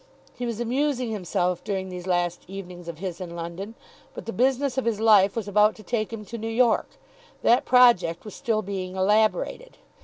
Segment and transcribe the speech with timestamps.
[0.33, 3.75] He was amusing himself during these last evenings of his in London;
[4.15, 6.97] but the business of his life was about to take him to New York.
[7.43, 9.77] That project was still being elaborated.